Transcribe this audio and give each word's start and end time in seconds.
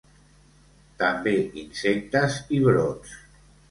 També 1.03 1.35
insectes 1.67 2.43
i 2.59 2.65
brots. 2.69 3.19